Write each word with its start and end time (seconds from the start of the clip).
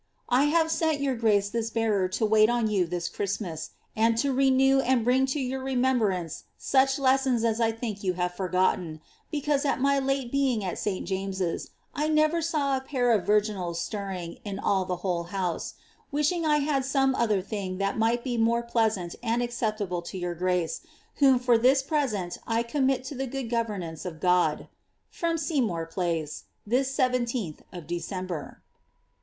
••••I 0.51 0.51
haTe 0.51 0.79
tent 0.79 0.99
your 0.99 1.13
grace 1.15 1.51
thii 1.51 1.73
bearer 1.75 2.07
to 2.07 2.25
wait 2.25 2.49
on 2.49 2.67
yoa 2.67 2.89
this 2.89 3.07
Christmaai 3.07 3.69
and 3.95 4.17
to 4.17 4.33
le 4.35 4.49
new 4.49 4.79
and 4.81 5.05
bring 5.05 5.27
to 5.27 5.39
your 5.39 5.63
remembmnoe 5.63 6.25
lueh 6.25 6.43
leseone 6.89 7.45
at 7.61 7.77
Ithinkyou 7.79 8.15
have 8.15 8.31
IbifDitea; 8.33 8.99
becauee, 9.31 9.63
at 9.65 9.79
my 9.79 9.99
late 9.99 10.31
being 10.31 10.63
at 10.65 10.79
Sl 10.79 11.01
James's, 11.03 11.69
I 11.93 12.07
never 12.07 12.41
«w 12.41 12.77
a 12.77 12.81
jnnt 12.81 13.15
of 13.21 13.25
Tiiginals 13.27 13.75
stirring 13.75 14.39
in 14.43 14.57
all 14.57 14.85
the 14.85 14.95
whole 15.05 15.25
house; 15.25 15.75
wishing 16.11 16.47
I 16.47 16.57
had 16.65 16.83
some 16.83 17.13
other 17.13 17.43
thing 17.43 17.77
that 17.77 17.95
might 17.99 18.23
be 18.23 18.37
more 18.39 18.63
plea 18.63 18.89
mnt 18.89 19.15
and 19.21 19.43
acceptable 19.43 20.01
to 20.01 20.17
your 20.17 20.33
grace, 20.33 20.81
whom 21.17 21.37
for 21.37 21.59
this 21.59 21.83
present 21.83 22.39
I 22.47 22.63
commit 22.63 23.03
to 23.03 23.13
the 23.13 23.27
good 23.27 23.51
fovemanoe 23.51 24.03
of 24.07 24.19
God.— 24.19 24.67
From 25.11 25.37
Seymour 25.37 25.85
Place, 25.85 26.45
this 26.65 26.91
17th 26.97 27.59
of 27.71 27.85
December. 27.85 28.63